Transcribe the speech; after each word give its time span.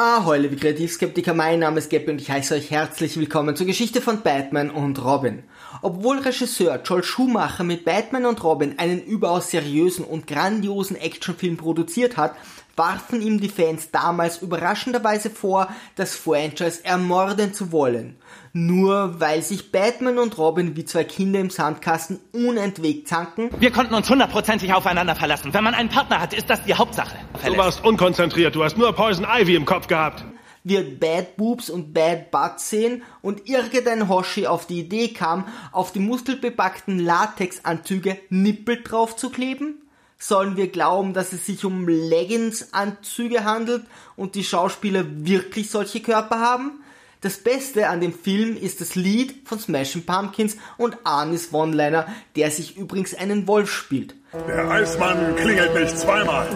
Ahoi, 0.00 0.38
liebe 0.38 0.54
Kreativskeptiker, 0.54 1.34
mein 1.34 1.58
Name 1.58 1.78
ist 1.78 1.90
Gabby 1.90 2.12
und 2.12 2.20
ich 2.20 2.30
heiße 2.30 2.54
euch 2.54 2.70
herzlich 2.70 3.16
willkommen 3.16 3.56
zur 3.56 3.66
Geschichte 3.66 4.00
von 4.00 4.22
Batman 4.22 4.70
und 4.70 5.04
Robin. 5.04 5.42
Obwohl 5.82 6.18
Regisseur 6.18 6.80
Joel 6.84 7.04
Schumacher 7.04 7.64
mit 7.64 7.84
Batman 7.84 8.26
und 8.26 8.42
Robin 8.42 8.78
einen 8.78 9.02
überaus 9.02 9.50
seriösen 9.50 10.04
und 10.04 10.26
grandiosen 10.26 10.96
Actionfilm 10.96 11.56
produziert 11.56 12.16
hat, 12.16 12.34
warfen 12.78 13.20
ihm 13.20 13.40
die 13.40 13.48
Fans 13.48 13.90
damals 13.90 14.38
überraschenderweise 14.38 15.30
vor, 15.30 15.68
das 15.96 16.14
Franchise 16.14 16.84
ermorden 16.84 17.52
zu 17.52 17.72
wollen. 17.72 18.16
Nur 18.52 19.20
weil 19.20 19.42
sich 19.42 19.72
Batman 19.72 20.18
und 20.18 20.38
Robin 20.38 20.76
wie 20.76 20.84
zwei 20.84 21.04
Kinder 21.04 21.40
im 21.40 21.50
Sandkasten 21.50 22.20
unentwegt 22.32 23.08
zanken. 23.08 23.50
Wir 23.58 23.72
konnten 23.72 23.94
uns 23.94 24.08
hundertprozentig 24.08 24.72
aufeinander 24.72 25.16
verlassen. 25.16 25.52
Wenn 25.52 25.64
man 25.64 25.74
einen 25.74 25.88
Partner 25.88 26.20
hat, 26.20 26.32
ist 26.32 26.48
das 26.48 26.62
die 26.64 26.74
Hauptsache. 26.74 27.16
Du 27.44 27.56
warst 27.56 27.84
unkonzentriert, 27.84 28.54
du 28.54 28.64
hast 28.64 28.78
nur 28.78 28.92
Poison 28.92 29.26
Ivy 29.28 29.56
im 29.56 29.64
Kopf 29.64 29.88
gehabt. 29.88 30.24
Wird 30.68 31.00
Bad 31.00 31.36
Boobs 31.36 31.70
und 31.70 31.92
Bad 31.92 32.30
Butts 32.30 32.70
sehen 32.70 33.02
und 33.22 33.48
irgendein 33.48 34.08
Hoshi 34.08 34.46
auf 34.46 34.66
die 34.66 34.80
Idee 34.80 35.08
kam, 35.08 35.46
auf 35.72 35.92
die 35.92 36.00
muskelbepackten 36.00 36.98
Latexanzüge 36.98 38.18
Nippel 38.30 38.82
drauf 38.82 39.16
zu 39.16 39.30
kleben? 39.30 39.82
Sollen 40.18 40.56
wir 40.56 40.68
glauben, 40.68 41.14
dass 41.14 41.32
es 41.32 41.46
sich 41.46 41.64
um 41.64 41.86
Leggings-Anzüge 41.86 43.44
handelt 43.44 43.84
und 44.16 44.34
die 44.34 44.42
Schauspieler 44.42 45.04
wirklich 45.08 45.70
solche 45.70 46.00
Körper 46.00 46.40
haben? 46.40 46.80
Das 47.20 47.38
Beste 47.38 47.88
an 47.88 48.00
dem 48.00 48.12
Film 48.12 48.56
ist 48.56 48.80
das 48.80 48.94
Lied 48.94 49.48
von 49.48 49.58
Smashing 49.58 50.06
Pumpkins 50.06 50.56
und 50.76 50.96
Arnis 51.04 51.52
One-Liner, 51.52 52.06
der 52.36 52.50
sich 52.50 52.76
übrigens 52.76 53.14
einen 53.14 53.48
Wolf 53.48 53.72
spielt. 53.72 54.14
Der 54.46 54.70
Eismann 54.70 55.34
klingelt 55.34 55.74
nicht 55.74 55.98
zweimal. 55.98 56.46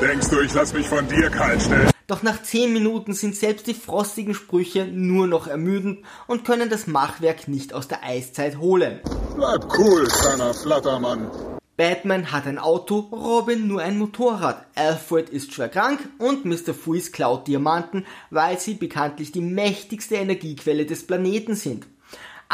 Denkst 0.00 0.30
du, 0.30 0.40
ich 0.40 0.54
lass 0.54 0.72
mich 0.72 0.86
von 0.86 1.06
dir 1.08 1.28
kalt 1.28 1.60
stellen? 1.60 1.90
Doch 2.12 2.22
nach 2.22 2.42
10 2.42 2.74
Minuten 2.74 3.14
sind 3.14 3.36
selbst 3.36 3.66
die 3.66 3.72
frostigen 3.72 4.34
Sprüche 4.34 4.84
nur 4.84 5.26
noch 5.26 5.46
ermüdend 5.46 6.00
und 6.26 6.44
können 6.44 6.68
das 6.68 6.86
Machwerk 6.86 7.48
nicht 7.48 7.72
aus 7.72 7.88
der 7.88 8.04
Eiszeit 8.04 8.58
holen. 8.58 9.00
Bleib 9.34 9.64
cool, 9.78 10.04
kleiner 10.04 10.52
Flattermann. 10.52 11.30
Batman 11.78 12.30
hat 12.30 12.46
ein 12.46 12.58
Auto, 12.58 12.98
Robin 12.98 13.66
nur 13.66 13.80
ein 13.80 13.96
Motorrad, 13.96 14.66
Alfred 14.74 15.30
ist 15.30 15.54
schwer 15.54 15.70
krank 15.70 16.06
und 16.18 16.44
Mr. 16.44 16.74
Freeze 16.74 17.12
klaut 17.12 17.48
Diamanten, 17.48 18.04
weil 18.28 18.58
sie 18.58 18.74
bekanntlich 18.74 19.32
die 19.32 19.40
mächtigste 19.40 20.16
Energiequelle 20.16 20.84
des 20.84 21.06
Planeten 21.06 21.54
sind. 21.54 21.86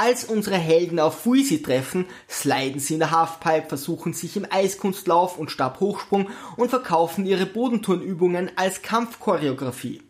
Als 0.00 0.22
unsere 0.22 0.54
Helden 0.54 1.00
auf 1.00 1.22
Fuisi 1.22 1.60
treffen, 1.60 2.06
sliden 2.28 2.78
sie 2.78 2.92
in 2.94 3.00
der 3.00 3.10
Halfpipe, 3.10 3.66
versuchen 3.66 4.12
sich 4.12 4.36
im 4.36 4.46
Eiskunstlauf 4.48 5.36
und 5.36 5.50
Stabhochsprung 5.50 6.28
und 6.56 6.70
verkaufen 6.70 7.26
ihre 7.26 7.46
Bodenturnübungen 7.46 8.52
als 8.54 8.82
Kampfchoreografie. 8.82 10.00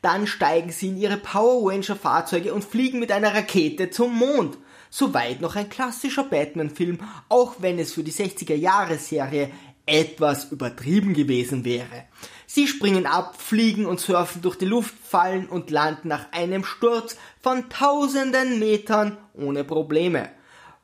Dann 0.00 0.26
steigen 0.26 0.72
sie 0.72 0.88
in 0.88 0.96
ihre 0.96 1.18
Power 1.18 1.70
Ranger 1.70 1.94
Fahrzeuge 1.94 2.54
und 2.54 2.64
fliegen 2.64 3.00
mit 3.00 3.12
einer 3.12 3.34
Rakete 3.34 3.90
zum 3.90 4.18
Mond. 4.18 4.56
Soweit 4.88 5.42
noch 5.42 5.56
ein 5.56 5.68
klassischer 5.68 6.24
Batman-Film, 6.24 7.00
auch 7.28 7.56
wenn 7.58 7.78
es 7.78 7.92
für 7.92 8.02
die 8.02 8.12
60er-Jahre-Serie 8.12 9.50
etwas 9.86 10.50
übertrieben 10.50 11.14
gewesen 11.14 11.64
wäre. 11.64 12.04
Sie 12.46 12.66
springen 12.68 13.06
ab, 13.06 13.40
fliegen 13.40 13.86
und 13.86 14.00
surfen 14.00 14.42
durch 14.42 14.56
die 14.56 14.64
Luft, 14.64 14.94
fallen 15.02 15.46
und 15.48 15.70
landen 15.70 16.08
nach 16.08 16.32
einem 16.32 16.64
Sturz 16.64 17.16
von 17.42 17.68
tausenden 17.68 18.58
Metern 18.58 19.16
ohne 19.34 19.64
Probleme. 19.64 20.30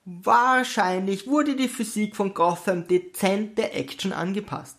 Wahrscheinlich 0.04 1.26
wurde 1.26 1.54
die 1.54 1.68
Physik 1.68 2.16
von 2.16 2.34
Gotham 2.34 2.88
dezent 2.88 3.58
der 3.58 3.76
Action 3.76 4.12
angepasst. 4.12 4.76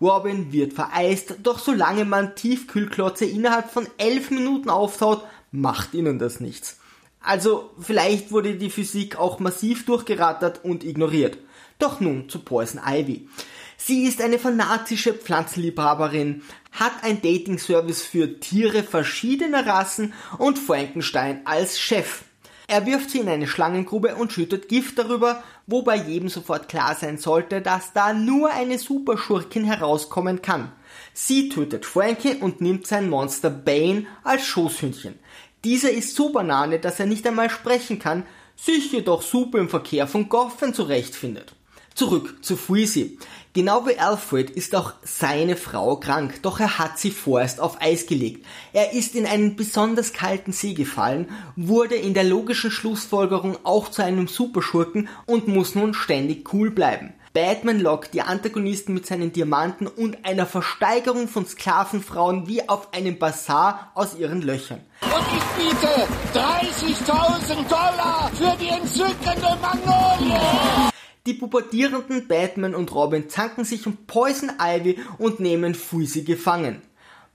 Robin 0.00 0.52
wird 0.52 0.72
vereist, 0.72 1.36
doch 1.42 1.58
solange 1.58 2.06
man 2.06 2.34
Tiefkühlklotze 2.34 3.26
innerhalb 3.26 3.70
von 3.70 3.86
elf 3.98 4.30
Minuten 4.30 4.70
auftaut, 4.70 5.22
macht 5.52 5.92
ihnen 5.92 6.18
das 6.18 6.40
nichts. 6.40 6.78
Also 7.22 7.70
vielleicht 7.78 8.32
wurde 8.32 8.54
die 8.56 8.70
Physik 8.70 9.16
auch 9.18 9.40
massiv 9.40 9.84
durchgerattert 9.84 10.64
und 10.64 10.84
ignoriert. 10.84 11.38
Doch 11.78 12.00
nun 12.00 12.28
zu 12.28 12.40
Poison 12.40 12.80
Ivy. 12.86 13.28
Sie 13.76 14.04
ist 14.04 14.20
eine 14.20 14.38
fanatische 14.38 15.14
Pflanzenliebhaberin, 15.14 16.42
hat 16.72 16.92
ein 17.02 17.22
Dating-Service 17.22 18.02
für 18.02 18.38
Tiere 18.38 18.82
verschiedener 18.82 19.66
Rassen 19.66 20.12
und 20.38 20.58
Frankenstein 20.58 21.40
als 21.46 21.80
Chef. 21.80 22.22
Er 22.66 22.86
wirft 22.86 23.10
sie 23.10 23.18
in 23.18 23.28
eine 23.28 23.48
Schlangengrube 23.48 24.14
und 24.14 24.32
schüttet 24.32 24.68
Gift 24.68 24.96
darüber, 24.96 25.42
wobei 25.66 25.96
jedem 25.96 26.28
sofort 26.28 26.68
klar 26.68 26.94
sein 26.94 27.18
sollte, 27.18 27.62
dass 27.62 27.92
da 27.92 28.12
nur 28.12 28.50
eine 28.50 28.78
Superschurkin 28.78 29.64
herauskommen 29.64 30.40
kann. 30.40 30.70
Sie 31.12 31.48
tötet 31.48 31.84
Frankie 31.84 32.36
und 32.36 32.60
nimmt 32.60 32.86
sein 32.86 33.10
Monster 33.10 33.50
Bane 33.50 34.06
als 34.22 34.46
Schoßhündchen. 34.46 35.18
Dieser 35.64 35.90
ist 35.90 36.14
so 36.14 36.30
Banane, 36.30 36.78
dass 36.78 37.00
er 37.00 37.06
nicht 37.06 37.26
einmal 37.26 37.50
sprechen 37.50 37.98
kann, 37.98 38.24
sich 38.56 38.92
jedoch 38.92 39.22
super 39.22 39.58
im 39.58 39.68
Verkehr 39.68 40.06
von 40.06 40.28
Gotham 40.28 40.74
zurechtfindet. 40.74 41.54
Zurück 41.94 42.38
zu 42.42 42.56
Freezy. 42.56 43.18
Genau 43.52 43.86
wie 43.86 43.98
Alfred 43.98 44.48
ist 44.48 44.74
auch 44.74 44.92
seine 45.02 45.56
Frau 45.56 45.96
krank, 45.96 46.40
doch 46.42 46.60
er 46.60 46.78
hat 46.78 46.98
sie 46.98 47.10
vorerst 47.10 47.60
auf 47.60 47.82
Eis 47.82 48.06
gelegt. 48.06 48.46
Er 48.72 48.92
ist 48.92 49.14
in 49.14 49.26
einen 49.26 49.56
besonders 49.56 50.12
kalten 50.12 50.52
See 50.52 50.72
gefallen, 50.72 51.28
wurde 51.56 51.96
in 51.96 52.14
der 52.14 52.24
logischen 52.24 52.70
Schlussfolgerung 52.70 53.58
auch 53.64 53.90
zu 53.90 54.02
einem 54.02 54.28
Superschurken 54.28 55.08
und 55.26 55.48
muss 55.48 55.74
nun 55.74 55.92
ständig 55.92 56.54
cool 56.54 56.70
bleiben. 56.70 57.12
Batman 57.32 57.78
lockt 57.78 58.12
die 58.12 58.22
Antagonisten 58.22 58.92
mit 58.92 59.06
seinen 59.06 59.32
Diamanten 59.32 59.86
und 59.86 60.24
einer 60.24 60.46
Versteigerung 60.46 61.28
von 61.28 61.46
Sklavenfrauen 61.46 62.48
wie 62.48 62.68
auf 62.68 62.92
einem 62.92 63.20
Bazar 63.20 63.92
aus 63.94 64.18
ihren 64.18 64.42
Löchern. 64.42 64.80
Und 65.02 65.26
ich 65.36 65.70
biete 65.70 66.08
30.000 66.34 67.68
Dollar 67.68 68.30
für 68.34 68.56
die 68.58 68.68
entzückende 68.68 69.56
Magnolie. 69.62 70.90
Die 71.24 71.34
pubertierenden 71.34 72.26
Batman 72.26 72.74
und 72.74 72.92
Robin 72.92 73.28
zanken 73.28 73.64
sich 73.64 73.86
um 73.86 73.96
Poison 74.08 74.50
Ivy 74.60 74.98
und 75.18 75.38
nehmen 75.38 75.76
Fuisi 75.76 76.22
gefangen. 76.22 76.82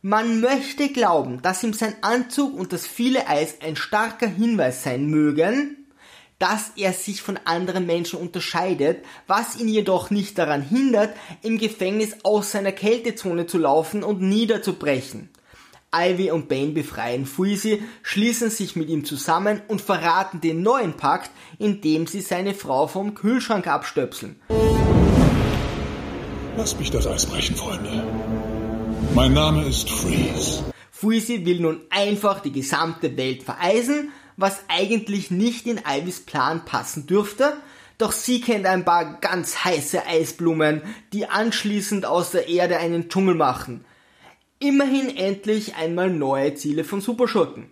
Man 0.02 0.42
möchte 0.42 0.90
glauben, 0.90 1.42
dass 1.42 1.64
ihm 1.64 1.72
sein 1.72 1.96
Anzug 2.02 2.54
und 2.54 2.74
das 2.74 2.86
viele 2.86 3.30
Eis 3.30 3.56
ein 3.62 3.78
starker 3.78 4.28
Hinweis 4.28 4.84
sein 4.84 5.08
mögen, 5.08 5.85
dass 6.40 6.72
er 6.76 6.94
sich 6.94 7.22
von 7.22 7.40
anderen 7.46 7.86
Menschen 7.86 8.20
unterscheidet, 8.20 9.06
was 9.28 9.58
ihn 9.58 9.68
jedoch 9.68 10.10
nicht 10.10 10.38
daran 10.38 10.62
hindert, 10.62 11.16
im 11.42 11.58
Gefängnis 11.58 12.18
aus 12.24 12.52
seiner 12.52 12.72
Kältezone 12.72 13.48
zu 13.48 13.58
laufen 13.58 14.04
und 14.04 14.22
niederzubrechen. 14.22 15.30
Ivy 15.96 16.32
und 16.32 16.50
Bane 16.50 16.72
befreien 16.72 17.26
Freezy, 17.26 17.82
schließen 18.04 18.50
sich 18.50 18.76
mit 18.76 18.90
ihm 18.90 19.06
zusammen 19.06 19.62
und 19.70 19.82
verraten 19.82 20.42
den 20.42 20.62
neuen 20.62 20.98
Pakt, 20.98 21.32
indem 21.58 22.06
sie 22.06 22.20
seine 22.20 22.54
Frau 22.54 22.88
vom 22.88 23.16
Kühlschrank 23.16 23.68
abstöpseln. 23.68 24.42
Lasst 26.58 26.80
mich 26.80 26.92
das 26.92 27.08
Eis 27.08 27.26
brechen, 27.26 27.56
Freunde. 27.56 28.04
Mein 29.14 29.34
Name 29.34 29.66
ist 29.66 29.90
Freeze. 29.90 30.64
Freezy 30.92 31.46
will 31.46 31.60
nun 31.62 31.82
einfach 31.90 32.42
die 32.42 32.52
gesamte 32.52 33.16
Welt 33.16 33.44
vereisen, 33.44 34.12
was 34.38 34.64
eigentlich 34.68 35.32
nicht 35.32 35.68
in 35.68 35.82
Ivys 35.88 36.22
Plan 36.22 36.66
passen 36.66 37.08
dürfte, 37.08 37.54
doch 37.98 38.12
sie 38.12 38.42
kennt 38.42 38.66
ein 38.66 38.84
paar 38.84 39.20
ganz 39.20 39.64
heiße 39.64 40.06
Eisblumen, 40.06 40.82
die 41.14 41.28
anschließend 41.28 42.06
aus 42.06 42.32
der 42.32 42.48
Erde 42.48 42.78
einen 42.78 43.10
Dschungel 43.10 43.36
machen. 43.36 43.86
Immerhin 44.60 45.16
endlich 45.16 45.76
einmal 45.76 46.10
neue 46.10 46.56
Ziele 46.56 46.84
von 46.84 47.02
Superschurken. 47.02 47.72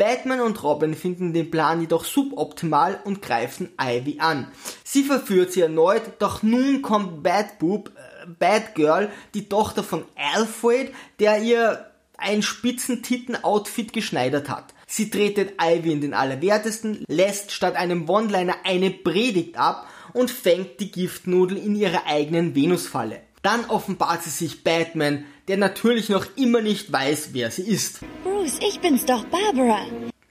Batman 0.00 0.40
und 0.40 0.62
Robin 0.62 0.94
finden 0.94 1.34
den 1.34 1.50
Plan 1.50 1.82
jedoch 1.82 2.06
suboptimal 2.06 3.00
und 3.04 3.20
greifen 3.20 3.68
Ivy 3.78 4.18
an. 4.18 4.50
Sie 4.82 5.02
verführt 5.02 5.52
sie 5.52 5.60
erneut, 5.60 6.02
doch 6.20 6.42
nun 6.42 6.80
kommt 6.80 7.22
Bad 7.22 7.58
Boob, 7.58 7.92
äh, 7.94 8.26
Bad 8.26 8.74
Girl, 8.74 9.10
die 9.34 9.48
Tochter 9.50 9.84
von 9.84 10.06
Alfred, 10.16 10.94
der 11.18 11.42
ihr 11.42 11.90
ein 12.16 12.40
Spitzentitten-Outfit 12.40 13.92
geschneidert 13.92 14.48
hat. 14.48 14.72
Sie 14.92 15.08
tretet 15.08 15.52
Ivy 15.62 15.92
in 15.92 16.00
den 16.00 16.14
Allerwertesten, 16.14 17.04
lässt 17.06 17.52
statt 17.52 17.76
einem 17.76 18.10
One-Liner 18.10 18.56
eine 18.64 18.90
Predigt 18.90 19.56
ab 19.56 19.86
und 20.12 20.32
fängt 20.32 20.80
die 20.80 20.90
Giftnudel 20.90 21.58
in 21.58 21.76
ihrer 21.76 22.06
eigenen 22.08 22.56
Venusfalle. 22.56 23.20
Dann 23.42 23.66
offenbart 23.66 24.24
sie 24.24 24.30
sich 24.30 24.64
Batman, 24.64 25.24
der 25.46 25.58
natürlich 25.58 26.08
noch 26.08 26.26
immer 26.36 26.60
nicht 26.60 26.90
weiß, 26.90 27.28
wer 27.34 27.52
sie 27.52 27.62
ist. 27.62 28.00
Bruce, 28.24 28.58
ich 28.68 28.80
bin's 28.80 29.06
doch, 29.06 29.24
Barbara. 29.26 29.78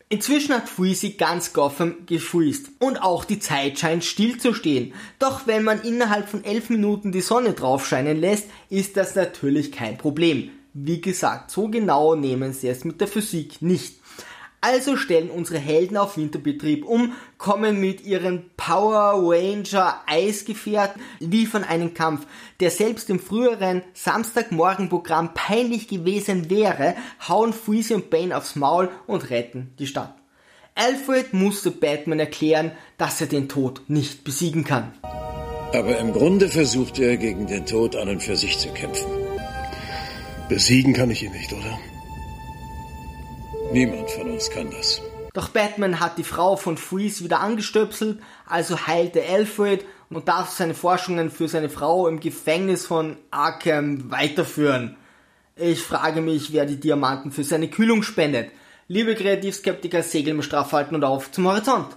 Inzwischen 0.09 0.53
hat 0.53 0.67
Freezy 0.67 1.11
ganz 1.11 1.53
Gotham 1.53 2.05
gefreezed 2.05 2.69
und 2.79 3.01
auch 3.01 3.23
die 3.23 3.39
Zeit 3.39 3.79
scheint 3.79 4.03
stillzustehen. 4.03 4.93
Doch 5.19 5.47
wenn 5.47 5.63
man 5.63 5.83
innerhalb 5.83 6.27
von 6.27 6.43
elf 6.43 6.69
Minuten 6.69 7.13
die 7.13 7.21
Sonne 7.21 7.53
draufscheinen 7.53 8.19
lässt, 8.19 8.47
ist 8.69 8.97
das 8.97 9.15
natürlich 9.15 9.71
kein 9.71 9.97
Problem. 9.97 10.49
Wie 10.73 10.99
gesagt, 10.99 11.49
so 11.49 11.69
genau 11.69 12.15
nehmen 12.15 12.51
sie 12.51 12.67
es 12.67 12.83
mit 12.83 12.99
der 12.99 13.07
Physik 13.07 13.61
nicht. 13.61 13.99
Also 14.61 14.97
stellen 14.97 15.29
unsere 15.29 15.57
Helden 15.57 15.95
auf 15.95 16.17
Winterbetrieb 16.17 16.85
um, 16.85 17.13
kommen 17.37 17.79
mit 17.79 18.03
ihren 18.03 18.49
Power 18.57 19.13
Ranger 19.15 20.01
Eisgefährten, 20.05 21.01
liefern 21.19 21.63
einen 21.63 21.93
Kampf, 21.93 22.27
der 22.59 22.69
selbst 22.69 23.09
im 23.09 23.21
früheren 23.21 23.83
Samstagmorgenprogramm 23.93 25.33
peinlich 25.33 25.87
gewesen 25.87 26.49
wäre, 26.49 26.95
hauen 27.27 27.53
Freeze 27.53 27.95
und 27.95 28.09
Bane 28.09 28.35
aufs 28.35 28.57
Maul 28.57 28.89
und 29.07 29.29
retten 29.29 29.73
die 29.79 29.87
Stadt. 29.87 30.13
Alfred 30.75 31.33
musste 31.33 31.71
Batman 31.71 32.19
erklären, 32.19 32.71
dass 32.97 33.21
er 33.21 33.27
den 33.27 33.47
Tod 33.47 33.81
nicht 33.87 34.25
besiegen 34.25 34.65
kann. 34.65 34.91
Aber 35.73 35.97
im 35.99 36.11
Grunde 36.11 36.49
versucht 36.49 36.99
er 36.99 37.15
gegen 37.15 37.47
den 37.47 37.65
Tod 37.65 37.95
an 37.95 38.09
und 38.09 38.23
für 38.23 38.35
sich 38.35 38.57
zu 38.57 38.69
kämpfen. 38.69 39.09
Besiegen 40.49 40.93
kann 40.93 41.11
ich 41.11 41.23
ihn 41.23 41.31
nicht, 41.31 41.53
oder? 41.53 41.79
Niemand 43.71 44.09
von 44.11 44.31
uns 44.31 44.49
kann 44.49 44.69
das. 44.71 45.01
Doch 45.33 45.49
Batman 45.49 45.99
hat 45.99 46.17
die 46.17 46.23
Frau 46.23 46.55
von 46.55 46.77
Freeze 46.77 47.23
wieder 47.23 47.39
angestöpselt, 47.39 48.19
also 48.47 48.87
heilte 48.87 49.23
Alfred 49.23 49.85
und 50.09 50.27
darf 50.27 50.49
seine 50.49 50.73
Forschungen 50.73 51.29
für 51.29 51.47
seine 51.47 51.69
Frau 51.69 52.07
im 52.07 52.19
Gefängnis 52.19 52.85
von 52.85 53.17
Arkham 53.31 54.09
weiterführen. 54.09 54.97
Ich 55.55 55.81
frage 55.81 56.21
mich, 56.21 56.51
wer 56.51 56.65
die 56.65 56.79
Diamanten 56.79 57.31
für 57.31 57.43
seine 57.43 57.69
Kühlung 57.69 58.01
spendet. 58.01 58.51
Liebe 58.87 59.13
Kreativskeptiker, 59.13 60.01
segeln 60.01 60.37
wir 60.37 60.43
straff 60.43 60.71
halten 60.71 60.95
und 60.95 61.03
auf 61.03 61.31
zum 61.31 61.47
Horizont. 61.47 61.95